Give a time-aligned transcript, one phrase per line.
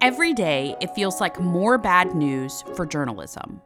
[0.00, 3.60] Every day, it feels like more bad news for journalism.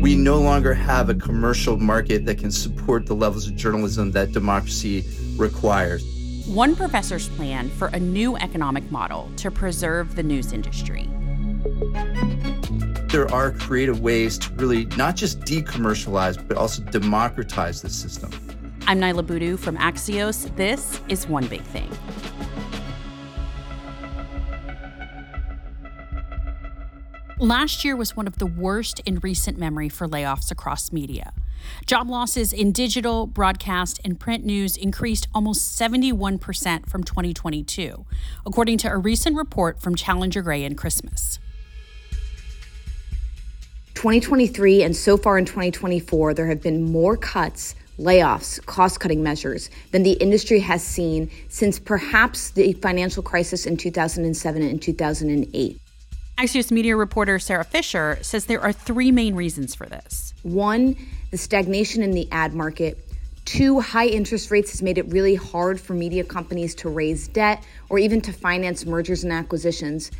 [0.00, 4.30] We no longer have a commercial market that can support the levels of journalism that
[4.30, 5.04] democracy
[5.36, 6.04] requires.
[6.46, 11.08] One professor's plan for a new economic model to preserve the news industry.
[13.08, 18.30] There are creative ways to really not just decommercialize, but also democratize the system.
[18.86, 20.54] I'm Niala Boodhoo from Axios.
[20.54, 21.90] This is One Big Thing.
[27.42, 31.32] Last year was one of the worst in recent memory for layoffs across media.
[31.86, 38.06] Job losses in digital, broadcast, and print news increased almost 71% from 2022,
[38.46, 41.40] according to a recent report from Challenger Gray and Christmas.
[43.94, 49.68] 2023 and so far in 2024, there have been more cuts, layoffs, cost cutting measures
[49.90, 55.80] than the industry has seen since perhaps the financial crisis in 2007 and 2008.
[56.38, 60.34] Axios media reporter Sara Fischer says there are three main reasons for this.
[60.42, 60.96] One,
[61.30, 62.98] the stagnation in the ad market.
[63.44, 67.62] Two, high interest rates has made it really hard for media companies to raise debt
[67.88, 70.10] or even to finance mergers and acquisitions.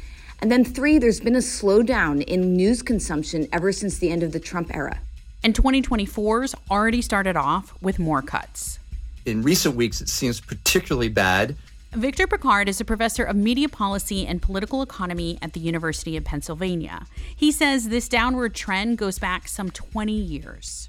[0.40, 4.33] And then three, there's been a slowdown in news consumption ever since the end of
[4.33, 4.98] the Trump era.
[5.42, 8.78] And 2024's already started off with more cuts.
[9.24, 11.56] In recent weeks, it seems particularly bad
[11.94, 16.24] Victor Pickard is a professor of media policy and political economy at the University of
[16.24, 17.04] Pennsylvania.
[17.36, 20.88] He says this downward trend goes back some 20 years.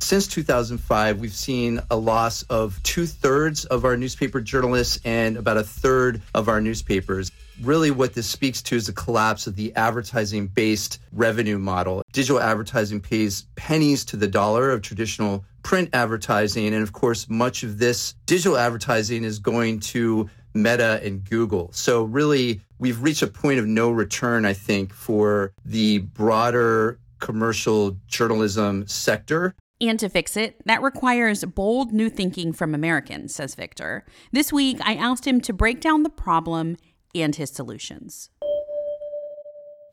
[0.00, 5.56] Since 2005, we've seen a loss of two thirds of our newspaper journalists and about
[5.56, 7.30] a third of our newspapers.
[7.62, 12.02] Really, what this speaks to is the collapse of the advertising based revenue model.
[12.12, 16.74] Digital advertising pays pennies to the dollar of traditional print advertising.
[16.74, 21.70] And of course, much of this digital advertising is going to Meta and Google.
[21.72, 27.96] So really, we've reached a point of no return, I think, for the broader commercial
[28.08, 29.54] journalism sector.
[29.80, 34.04] And to fix it, that requires bold new thinking from Americans, says Victor.
[34.30, 36.76] This week, I asked him to break down the problem
[37.14, 38.30] and his solutions.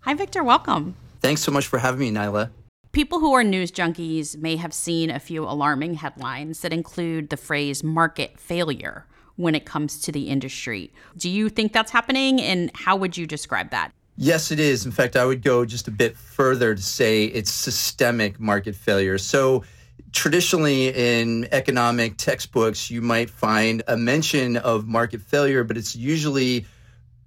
[0.03, 0.43] Hi, Victor.
[0.43, 0.95] Welcome.
[1.21, 2.51] Thanks so much for having me, Niala.
[2.91, 7.37] People who are news junkies may have seen a few alarming headlines that include the
[7.37, 9.05] phrase market failure
[9.39, 10.91] when it comes to the industry.
[11.15, 12.41] Do you think that's happening?
[12.41, 13.93] And how would you describe that?
[14.17, 14.85] Yes, it is.
[14.85, 19.17] In fact, I would go just a bit further to say it's systemic market failure.
[19.17, 19.63] So,
[20.11, 26.65] traditionally in economic textbooks, you might find a mention of market failure, but it's usually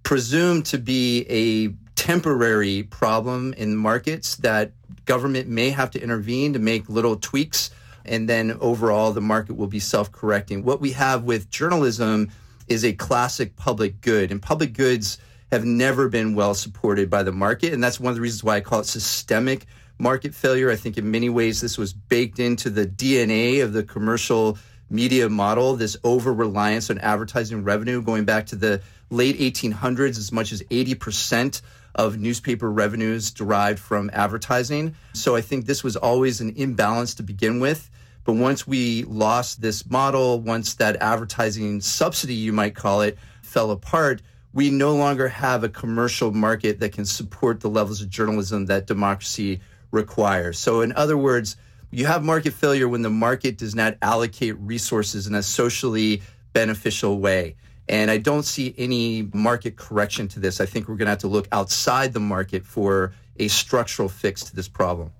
[0.02, 4.72] presumed to be a temporary problem in markets that
[5.06, 7.70] government may have to intervene to make little tweaks
[8.04, 10.64] and then overall the market will be self-correcting.
[10.64, 12.30] What we have with journalism
[12.68, 15.18] is a classic public good, and public goods
[15.50, 18.56] have never been well supported by the market, and that's one of the reasons why
[18.56, 19.66] I call it systemic
[19.98, 20.70] market failure.
[20.70, 24.58] I think in many ways this was baked into the DNA of the commercial
[24.90, 30.32] media model, this over reliance on advertising revenue going back to the late 1800s, as
[30.32, 31.62] much as 80%
[31.94, 34.94] of newspaper revenues derived from advertising.
[35.12, 37.90] So I think this was always an imbalance to begin with.
[38.24, 43.70] But once we lost this model, once that advertising subsidy, you might call it, fell
[43.70, 44.22] apart,
[44.52, 48.86] we no longer have a commercial market that can support the levels of journalism that
[48.86, 49.60] democracy
[49.90, 50.58] requires.
[50.58, 51.56] So, in other words,
[51.90, 56.22] you have market failure when the market does not allocate resources in a socially
[56.52, 57.56] beneficial way.
[57.88, 60.60] And I don't see any market correction to this.
[60.60, 64.44] I think we're going to have to look outside the market for a structural fix
[64.44, 65.10] to this problem.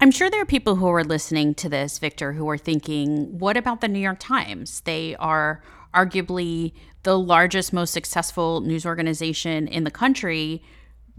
[0.00, 3.56] I'm sure there are people who are listening to this, Victor, who are thinking, what
[3.56, 4.80] about the New York Times?
[4.82, 5.62] They are
[5.94, 10.62] arguably the largest, most successful news organization in the country.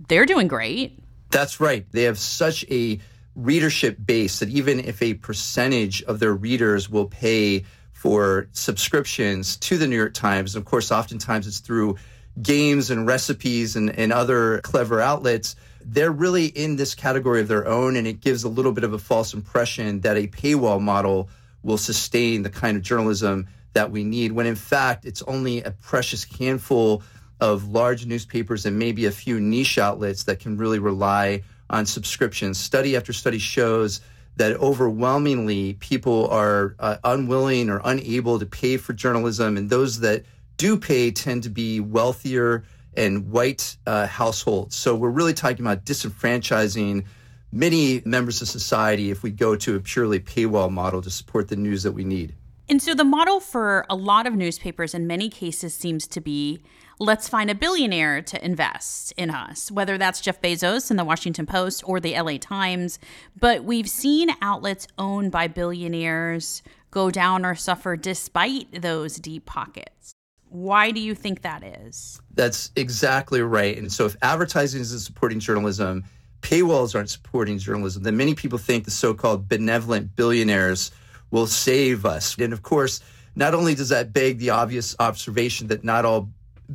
[0.07, 0.99] They're doing great.
[1.31, 1.85] That's right.
[1.91, 2.99] They have such a
[3.35, 7.63] readership base that even if a percentage of their readers will pay
[7.97, 10.55] for subscriptions to the New York Times.
[10.55, 11.97] Of course, oftentimes it's through
[12.39, 15.55] games and recipes and, and other clever outlets.
[15.89, 18.91] They're really in this category of their own, and it gives a little bit of
[18.91, 21.29] a false impression that a paywall model
[21.63, 25.71] will sustain the kind of journalism that we need, when in fact, it's only a
[25.71, 27.03] precious handful
[27.39, 32.57] of large newspapers and maybe a few niche outlets that can really rely on subscriptions.
[32.57, 34.01] Study after study shows
[34.35, 40.25] that overwhelmingly people are uh, unwilling or unable to pay for journalism, and those that
[40.57, 42.65] do pay tend to be wealthier
[42.97, 44.75] and white uh, households.
[44.75, 47.05] So we're really talking about disenfranchising
[47.51, 51.55] many members of society if we go to a purely paywall model to support the
[51.55, 52.33] news that we need.
[52.69, 56.61] And so the model for a lot of newspapers in many cases seems to be
[56.99, 61.45] let's find a billionaire to invest in us, whether that's Jeff Bezos in the Washington
[61.45, 62.99] Post or the LA Times.
[63.39, 66.61] But we've seen outlets owned by billionaires
[66.91, 70.16] go down or suffer despite those deep pockets.
[70.49, 72.21] Why do you think that is?
[72.33, 73.77] That's exactly right.
[73.77, 76.03] And so, if advertising isn't supporting journalism,
[76.41, 80.91] paywalls aren't supporting journalism, then many people think the so called benevolent billionaires
[81.31, 82.37] will save us.
[82.37, 83.01] And of course,
[83.35, 86.29] not only does that beg the obvious observation that not all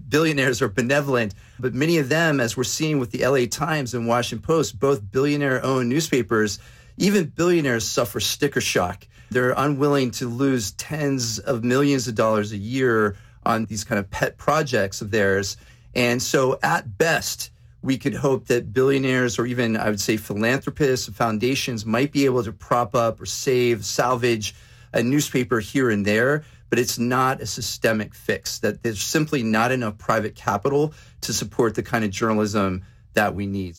[0.08, 4.06] billionaires are benevolent, but many of them, as we're seeing with the LA Times and
[4.06, 6.58] Washington Post, both billionaire owned newspapers,
[6.96, 9.06] even billionaires suffer sticker shock.
[9.30, 14.10] They're unwilling to lose tens of millions of dollars a year on these kind of
[14.10, 15.56] pet projects of theirs.
[15.94, 17.50] And so, at best,
[17.82, 22.24] we could hope that billionaires or even, I would say, philanthropists, and foundations might be
[22.24, 24.54] able to prop up or save, salvage
[24.94, 29.70] a newspaper here and there but it's not a systemic fix, that there's simply not
[29.72, 33.76] enough private capital to support the kind of journalism that we need.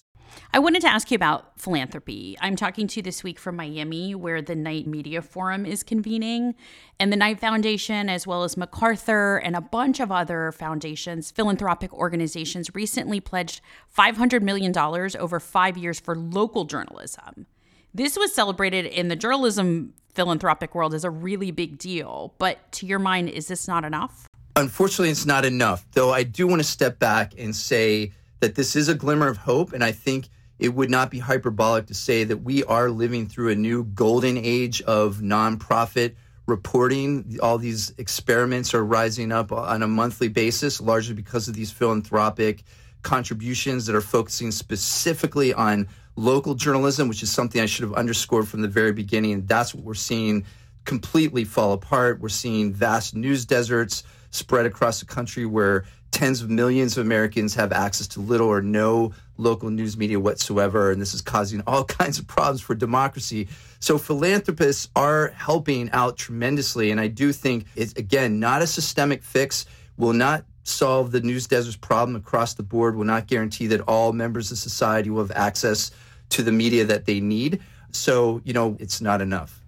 [0.56, 2.38] I wanted to ask you about philanthropy.
[2.40, 6.54] I'm talking to you this week from Miami, where the Knight Media Forum is convening.
[7.00, 11.92] And the Knight Foundation, as well as MacArthur and a bunch of other foundations, philanthropic
[11.92, 13.62] organizations, recently pledged
[13.98, 17.48] $500 million over five years for local journalism.
[17.92, 22.36] This was celebrated in the journalism philanthropic world as a really big deal.
[22.38, 24.28] But to your mind, is this not enough?
[24.56, 25.84] Unfortunately, it's not enough.
[25.94, 29.38] Though I do want to step back and say that this is a glimmer of
[29.38, 29.74] hope.
[29.74, 30.28] And I think
[30.60, 34.38] it would not be hyperbolic to say that we are living through a new golden
[34.38, 36.16] age of nonprofit
[36.46, 37.38] reporting.
[37.42, 42.64] All these experiments are rising up on a monthly basis, largely because of these philanthropic
[43.02, 48.48] contributions that are focusing specifically on local journalism, which is something I should have underscored
[48.48, 49.46] from the very beginning.
[49.46, 50.46] That's what we're seeing
[50.86, 52.20] completely fall apart.
[52.20, 57.56] We're seeing vast news deserts spread across the country where tens of millions of Americans
[57.56, 60.92] have access to little or no local news media whatsoever.
[60.92, 63.48] And this is causing all kinds of problems for democracy.
[63.80, 66.92] So philanthropists are helping out tremendously.
[66.92, 69.66] And I do think it's, again, not a systemic fix,
[69.98, 74.14] will not solve the news deserts problem across the board, will not guarantee that all
[74.14, 75.92] members of society will have access
[76.30, 77.62] to the media that they need.
[77.92, 79.62] So, you know, it's not enough.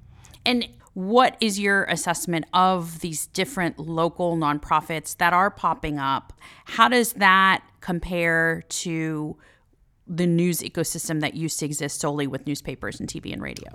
[0.45, 6.31] And what is your assessment of these different local nonprofits that are popping up?
[6.63, 9.37] How does that compare to
[10.07, 13.71] the news ecosystem that used to exist solely with newspapers and TV and radio?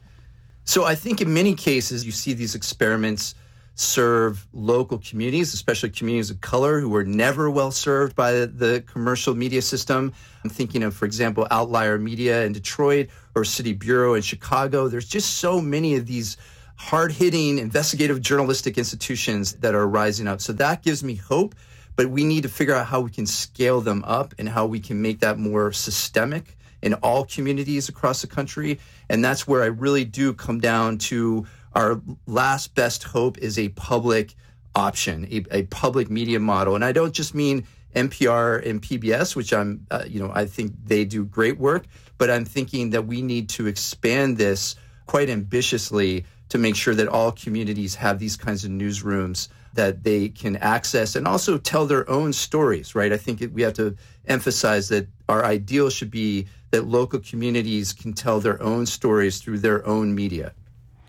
[0.65, 3.35] So I think in many cases you see these experiments
[3.75, 9.35] serve local communities, especially communities of color who were never well served by the commercial
[9.35, 10.13] media system.
[10.45, 14.89] I'm thinking of, for example, Outlier Media in Detroit or City Bureau in Chicago.
[14.89, 16.37] There's just so many of these
[16.77, 20.41] hard hitting investigative journalistic institutions that are rising up.
[20.41, 21.55] So that gives me hope,
[21.97, 24.81] but we need to figure out how we can scale them up and how we
[24.81, 28.79] can make that more systemic in all communities across the country.
[29.09, 33.69] And that's where I really do come down to our last best hope is a
[33.71, 34.35] public
[34.75, 36.75] option, a, a public media model.
[36.75, 40.73] And I don't just mean NPR and PBS, which I'm, uh, you know, I think
[40.85, 41.87] they do great work,
[42.19, 44.77] but I'm thinking that we need to expand this
[45.07, 50.29] quite ambitiously to make sure that all communities have these kinds of newsrooms that they
[50.29, 53.13] can access and also tell their own stories, right?
[53.13, 53.97] I think we have to
[54.27, 59.59] emphasize that our ideal should be that local communities can tell their own stories through
[59.59, 60.53] their own media.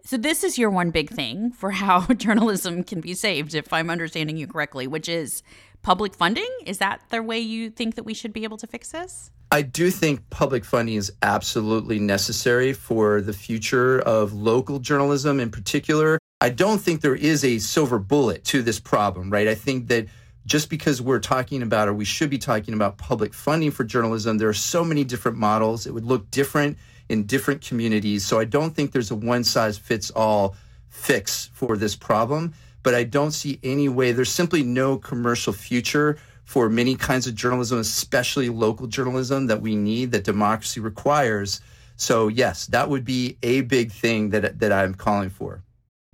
[0.04, 3.90] So this is your one big thing for how journalism can be saved, if I'm
[3.90, 5.44] understanding you correctly, which is
[5.84, 6.50] public funding.
[6.66, 9.32] Is that the way you think that we should be able to fix this?
[9.52, 15.52] I do think public funding is absolutely necessary for the future of local journalism in
[15.52, 16.18] particular.
[16.44, 19.48] I don't think there is a silver bullet to this problem, right?
[19.48, 20.08] I think that
[20.48, 24.40] just because we're talking about, or we should be talking about public funding for journalism,
[24.40, 25.86] there are so many different models.
[25.86, 26.80] It would look different
[27.10, 28.26] in different communities.
[28.26, 30.56] So I don't think there's a one size fits all
[30.90, 32.56] fix for this problem.
[32.82, 37.36] But I don't see any way, there's simply no commercial future for many kinds of
[37.36, 41.62] journalism, especially local journalism that we need, that democracy requires.
[41.98, 45.62] So, yes, that would be a big thing that, that I'm calling for.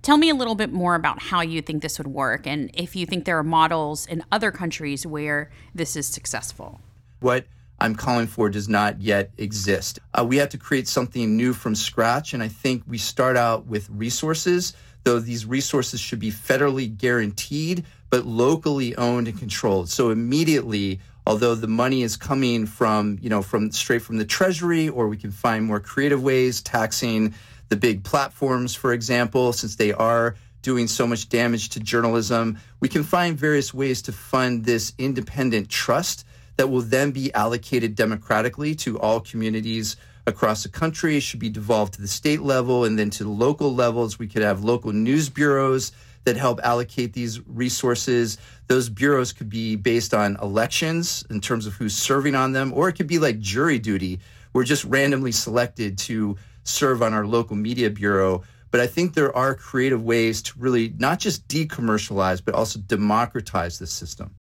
[0.08, 2.96] Tell me a little bit more about how you think this would work and if
[2.96, 6.80] you think there are models in other countries where this is successful.
[7.20, 7.44] What
[7.78, 9.98] I'm calling for does not yet exist.
[10.14, 12.32] Uh, we have to create something new from scratch.
[12.32, 14.72] And I think we start out with resources,
[15.04, 19.90] though these resources should be federally guaranteed, but locally owned and controlled.
[19.90, 24.88] So immediately, although the money is coming from, you know, from straight from the treasury,
[24.88, 27.34] or we can find more creative ways, taxing
[27.68, 32.58] the big platforms, for example, since they are doing so much damage to journalism.
[32.80, 37.94] We can find various ways to fund this independent trust that will then be allocated
[37.94, 39.96] democratically to all communities
[40.26, 41.16] across the country.
[41.16, 44.18] It should be devolved to the state level and then to the local levels.
[44.18, 45.92] We could have local news bureaus
[46.24, 48.36] that help allocate these resources.
[48.66, 52.88] Those bureaus could be based on elections in terms of who's serving on them, or
[52.88, 54.20] it could be like jury duty.
[54.52, 56.36] We're just randomly selected to
[56.68, 58.42] serve on our local media bureau.
[58.70, 63.78] But I think there are creative ways to really not just decommercialize, but also democratize
[63.78, 64.34] the system.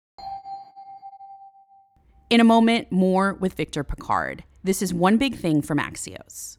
[2.30, 4.44] In a moment, more with Victor Pickard.
[4.64, 6.58] This is One Big Thing from Axios.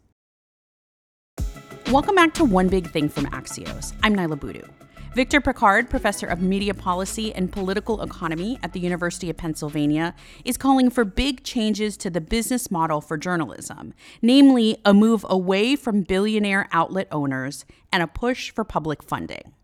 [1.92, 3.92] Welcome back to One Big Thing from Axios.
[4.02, 4.66] I'm Niala Boodhoo.
[5.14, 10.56] Victor Pickard, professor of media policy and political economy at the University of Pennsylvania, is
[10.56, 16.02] calling for big changes to the business model for journalism, namely a move away from
[16.02, 19.54] billionaire outlet owners and a push for public funding.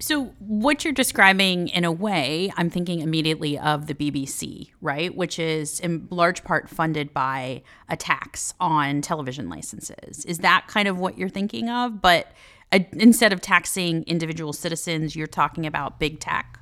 [0.00, 5.12] So, what you're describing in a way, I'm thinking immediately of the BBC, right?
[5.14, 10.24] Which is in large part funded by a tax on television licenses.
[10.24, 12.00] Is that kind of what you're thinking of?
[12.00, 12.32] But
[12.72, 16.58] instead of taxing individual citizens, you're talking about big tech?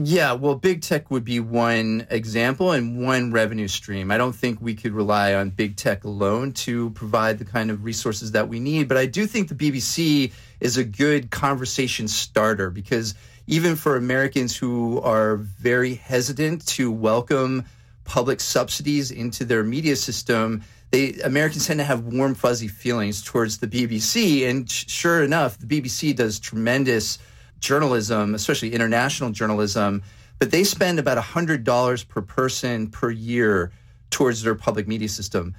[0.00, 4.12] Yeah, well, big tech would be one example and one revenue stream.
[4.12, 7.82] I don't think we could rely on big tech alone to provide the kind of
[7.82, 8.86] resources that we need.
[8.86, 13.16] But I do think the BBC is a good conversation starter because
[13.48, 17.64] even for Americans who are very hesitant to welcome
[18.04, 23.58] public subsidies into their media system, they Americans tend to have warm fuzzy feelings towards
[23.58, 27.18] the BBC and sure enough the BBC does tremendous
[27.60, 30.02] journalism, especially international journalism,
[30.38, 33.72] but they spend about $100 per person per year
[34.10, 35.54] towards their public media system.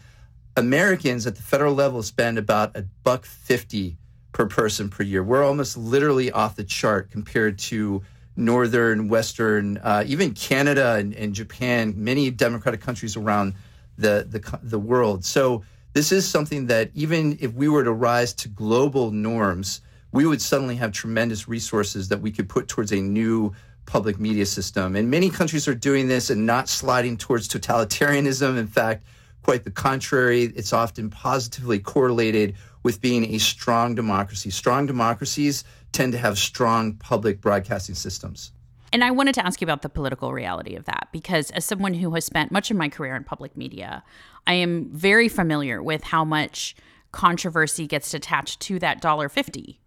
[0.56, 3.98] Americans at the federal level spend about a buck 50
[4.32, 5.24] per person per year.
[5.24, 8.02] We're almost literally off the chart compared to
[8.36, 13.54] northern, western, uh, even Canada and, and, Japan, many democratic countries around
[14.00, 15.26] the, the, the world.
[15.26, 15.64] So
[15.94, 20.42] this is something that even if we were to rise to global norms, we would
[20.42, 23.54] suddenly have tremendous resources that we could put towards a new
[23.86, 24.96] public media system.
[24.96, 28.58] And many countries are doing this and not sliding towards totalitarianism.
[28.58, 29.04] In fact,
[29.42, 34.52] quite the contrary, it's often positively correlated with being a strong democracy.
[34.52, 38.52] Strong democracies tend to have strong public broadcasting systems.
[38.92, 41.94] And I wanted to ask you about the political reality of that because, as someone
[41.94, 44.04] who has spent much of my career in public media,
[44.48, 46.76] I am very familiar with how much
[47.12, 49.80] controversy gets attached to that dollar fifty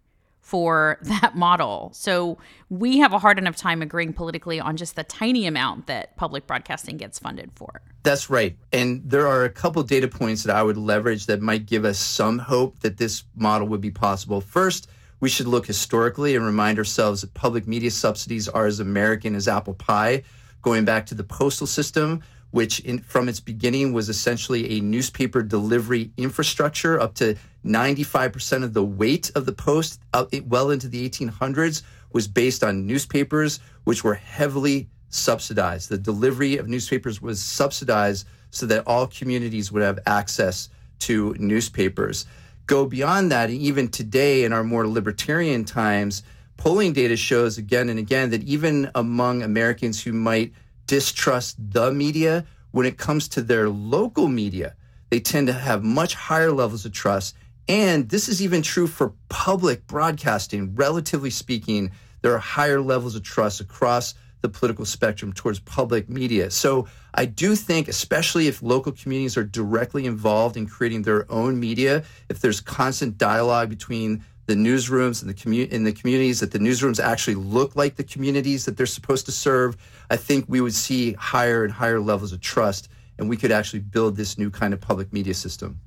[0.43, 1.89] for that model.
[1.93, 2.37] So
[2.69, 6.45] we have a hard enough time agreeing politically on just the tiny amount that public
[6.45, 7.81] broadcasting gets funded for.
[8.03, 8.57] That's right.
[8.71, 11.97] And there are a couple data points that I would leverage that might give us
[11.97, 14.41] some hope that this model would be possible.
[14.41, 14.89] First,
[15.23, 19.47] we should look historically and remind ourselves that public media subsidies are as American as
[19.47, 20.21] apple pie,
[20.61, 25.41] going back to the postal system, which in, from its beginning was essentially a newspaper
[25.41, 30.01] delivery infrastructure up to 95% of the weight of the post
[30.45, 35.87] well into the 1800s was based on newspapers which were heavily subsidized.
[35.87, 40.67] The delivery of newspapers was subsidized so that all communities would have access
[40.99, 42.25] to newspapers
[42.65, 46.23] go beyond that even today in our more libertarian times
[46.57, 50.53] polling data shows again and again that even among americans who might
[50.87, 52.45] distrust the media.
[52.71, 54.75] When it comes to their local media,
[55.09, 57.35] they tend to have much higher levels of trust.
[57.67, 60.75] And this is even true for public broadcasting.
[60.75, 61.91] Relatively speaking,
[62.21, 66.51] there are higher levels of trust across the political spectrum towards public media.
[66.51, 66.85] So
[67.15, 72.03] I do think, especially if local communities are directly involved in creating their own media,
[72.29, 76.59] if there's constant dialogue between the newsrooms and the commu- in the communities that the
[76.59, 79.77] newsrooms actually look like the communities that they're supposed to serve,
[80.09, 83.79] I think we would see higher and higher levels of trust, and we could actually
[83.79, 85.79] build this new kind of public media system.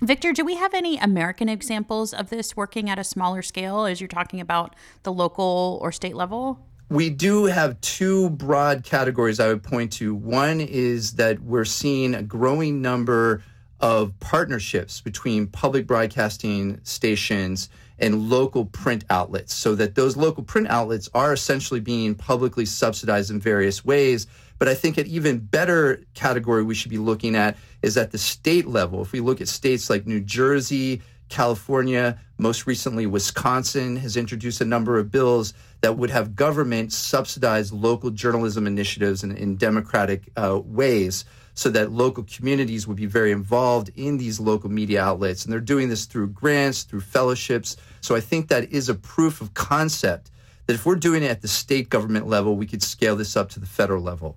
[0.00, 4.00] Victor, do we have any American examples of this working at a smaller scale as
[4.00, 6.66] you're talking about the local or state level?
[6.90, 10.12] We do have two broad categories I would point to.
[10.12, 13.44] One is that we're seeing a growing number
[13.78, 17.68] of partnerships between public broadcasting stations
[18.00, 23.30] and local print outlets so that those local print outlets are essentially being publicly subsidized
[23.30, 24.26] in various ways.
[24.58, 28.18] But I think an even better category we should be looking at is at the
[28.18, 29.00] state level.
[29.00, 34.64] If we look at states like New Jersey, California, most recently Wisconsin, has introduced a
[34.64, 40.60] number of bills that would have government subsidize local journalism initiatives in, in democratic uh,
[40.62, 45.44] ways so that local communities would be very involved in these local media outlets.
[45.44, 47.76] And they're doing this through grants, through fellowships.
[48.00, 50.30] So I think that is a proof of concept
[50.66, 53.48] that if we're doing it at the state government level, we could scale this up
[53.50, 54.36] to the federal level.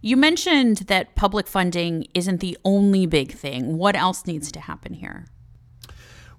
[0.00, 3.78] You mentioned that public funding isn't the only big thing.
[3.78, 5.26] What else needs to happen here?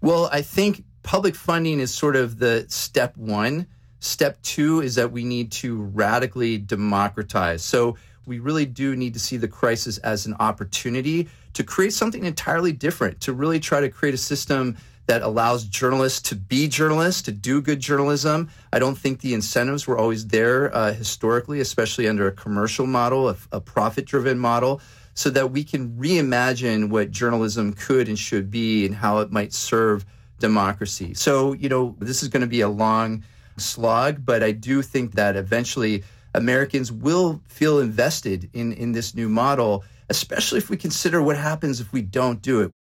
[0.02, 3.68] Well, I think public funding is sort of the step one.
[4.00, 7.64] Step two is that we need to radically democratize.
[7.64, 12.24] So we really do need to see the crisis as an opportunity to create something
[12.24, 14.78] entirely different, to really try to create a system
[15.08, 18.48] that allows journalists to be journalists, to do good journalism.
[18.72, 23.30] I don't think the incentives were always there uh, historically, especially under a commercial model,
[23.30, 24.82] a, a profit driven model,
[25.20, 29.52] so that we can reimagine what journalism could and should be and how it might
[29.52, 30.06] serve
[30.40, 31.14] democracy.
[31.14, 33.26] So, you know, this is going to be a long
[33.58, 39.28] slog, but I do think that eventually Americans will feel invested in, in this new
[39.28, 42.72] model, especially if we consider what happens if we don't do it.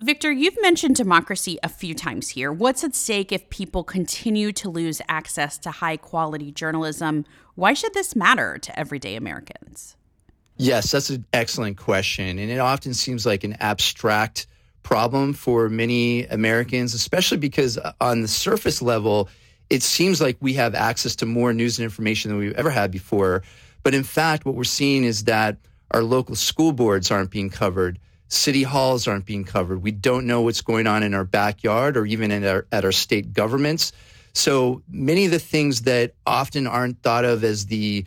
[0.00, 2.50] Victor, you've mentioned democracy a few times here.
[2.50, 7.26] What's at stake if people continue to lose access to high quality journalism?
[7.56, 9.96] Why should this matter to everyday Americans?
[10.56, 12.38] Yes, that's an excellent question.
[12.38, 14.46] And it often seems like an abstract
[14.82, 19.28] problem for many Americans, especially because uh, on the surface level,
[19.70, 22.90] it seems like we have access to more news and information than we've ever had
[22.90, 23.42] before.
[23.82, 25.56] But in fact, what we're seeing is that
[25.90, 27.98] our local school boards aren't being covered.
[28.28, 29.82] City halls aren't being covered.
[29.82, 33.32] We don't know what's going on in our backyard or even our, at our state
[33.32, 33.92] governments.
[34.34, 38.04] So many of the things that often aren't thought of as the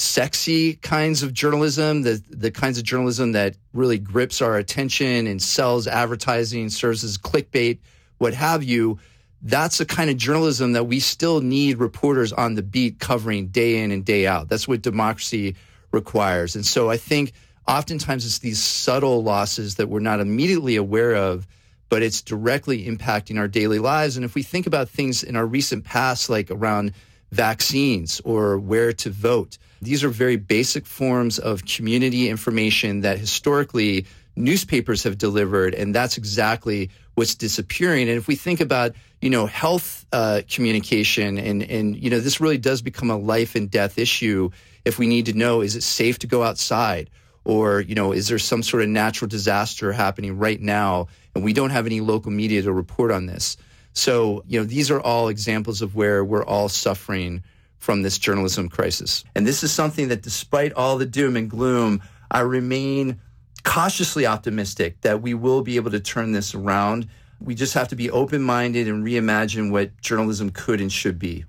[0.00, 5.42] sexy kinds of journalism, the the kinds of journalism that really grips our attention and
[5.42, 7.78] sells advertising, serves as clickbait,
[8.18, 8.98] what have you,
[9.42, 13.82] that's the kind of journalism that we still need reporters on the beat covering day
[13.82, 14.48] in and day out.
[14.48, 15.56] That's what democracy
[15.92, 16.56] requires.
[16.56, 17.32] And so I think
[17.68, 21.46] oftentimes it's these subtle losses that we're not immediately aware of,
[21.88, 24.16] but it's directly impacting our daily lives.
[24.16, 26.92] And if we think about things in our recent past, like around
[27.30, 34.06] vaccines or where to vote, these are very basic forms of community information that historically
[34.36, 35.74] newspapers have delivered.
[35.74, 38.08] And that's exactly what's disappearing.
[38.08, 42.40] And if we think about, you know, health uh, communication and, and, you know, this
[42.40, 44.50] really does become a life and death issue
[44.84, 47.10] if we need to know, is it safe to go outside?
[47.44, 51.08] Or, you know, is there some sort of natural disaster happening right now?
[51.34, 53.56] And we don't have any local media to report on this.
[54.00, 57.42] So, you know, these are all examples of where we're all suffering
[57.80, 59.24] from this journalism crisis.
[59.34, 63.20] And this is something that, despite all the doom and gloom, I remain
[63.62, 67.08] cautiously optimistic that we will be able to turn this around.
[67.42, 71.44] We just have to be open minded and reimagine what journalism could and should be.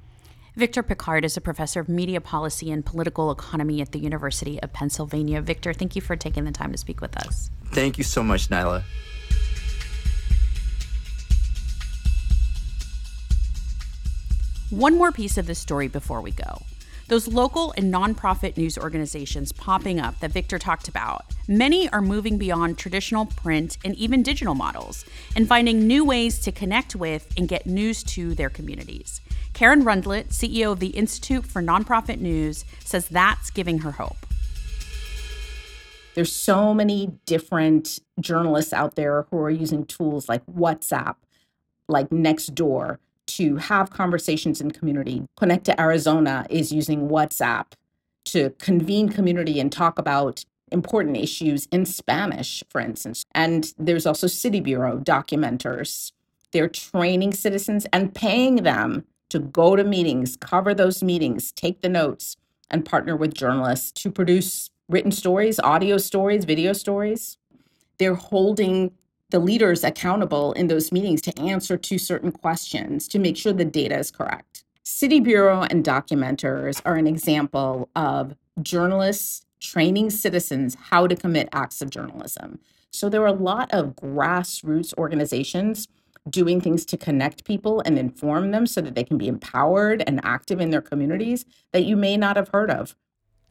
[0.57, 4.73] Victor Pickard is a professor of media policy and political economy at the University of
[4.73, 5.41] Pennsylvania.
[5.41, 7.49] Victor, thank you for taking the time to speak with us.
[7.67, 8.83] Thank you so much, Niala.
[14.71, 16.61] One more piece of this story before we go.
[17.09, 22.37] Those local and nonprofit news organizations popping up that Victor talked about, many are moving
[22.37, 25.03] beyond traditional print and even digital models
[25.35, 29.19] and finding new ways to connect with and get news to their communities.
[29.51, 34.25] Karen Rundlet, CEO of the Institute for Nonprofit News, says that's giving her hope.
[36.15, 41.15] There's so many different journalists out there who are using tools like WhatsApp,
[41.89, 42.99] like Nextdoor,
[43.37, 45.23] to have conversations in community.
[45.39, 47.73] Conecta Arizona is using WhatsApp
[48.25, 53.23] to convene community and talk about important issues in Spanish, for instance.
[53.33, 56.11] And there's also City Bureau documenters.
[56.51, 61.89] They're training citizens and paying them to go to meetings, cover those meetings, take the
[61.89, 62.35] notes,
[62.69, 67.37] and partner with journalists to produce written stories, audio stories, video stories.
[67.97, 68.91] They're holding
[69.31, 73.65] the leaders accountable in those meetings to answer to certain questions to make sure the
[73.65, 74.63] data is correct.
[74.83, 81.81] City Bureau and documenters are an example of journalists training citizens how to commit acts
[81.81, 82.59] of journalism.
[82.91, 85.87] So there are a lot of grassroots organizations
[86.29, 90.19] doing things to connect people and inform them so that they can be empowered and
[90.23, 92.95] active in their communities that you may not have heard of.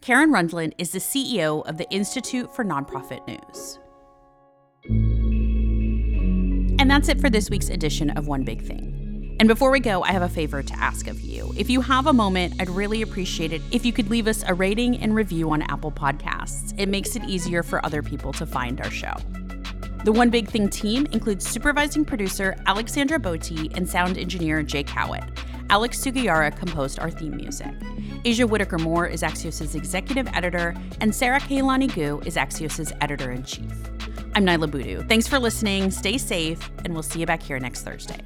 [0.00, 3.78] Karen Rundlet is the CEO of the Institute for Nonprofit News.
[6.80, 9.36] And that's it for this week's edition of One Big Thing.
[9.38, 11.52] And before we go, I have a favor to ask of you.
[11.54, 14.54] If you have a moment, I'd really appreciate it if you could leave us a
[14.54, 16.72] rating and review on Apple Podcasts.
[16.78, 19.12] It makes it easier for other people to find our show.
[20.04, 25.28] The One Big Thing team includes supervising producer Alexandra Botti and sound engineer Jay Cowit.
[25.68, 27.74] Alex Sugiura composed our theme music.
[28.24, 33.44] Aja Whitaker Moore is Axios' executive editor, and Sara Kehaulani Goo is Axios' editor in
[33.44, 33.70] chief.
[34.40, 35.02] I'm Niala Boodhoo.
[35.02, 35.90] Thanks for listening.
[35.90, 38.22] Stay safe, and we'll see you back here next Thursday.